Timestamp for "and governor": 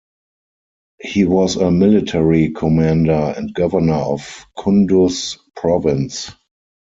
3.37-3.93